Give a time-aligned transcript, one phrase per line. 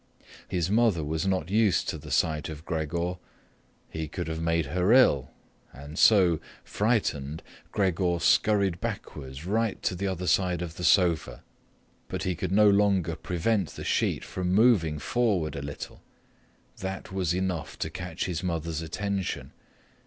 [0.47, 3.17] His mother was not used to the sight of Gregor;
[3.91, 5.29] he could have made her ill,
[5.71, 11.43] and so, frightened, Gregor scurried backwards right to the other end of the sofa,
[12.07, 16.01] but he could no longer prevent the sheet from moving forward a little.
[16.79, 19.51] That was enough to catch his mother's attention.